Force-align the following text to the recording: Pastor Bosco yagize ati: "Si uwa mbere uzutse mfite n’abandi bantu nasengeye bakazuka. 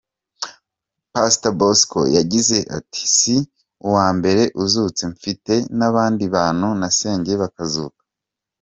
Pastor 1.13 1.53
Bosco 1.59 1.99
yagize 2.17 2.57
ati: 2.77 3.03
"Si 3.15 3.35
uwa 3.87 4.07
mbere 4.17 4.43
uzutse 4.63 5.03
mfite 5.13 5.53
n’abandi 5.77 6.23
bantu 6.35 6.67
nasengeye 6.79 7.37
bakazuka. 7.43 8.01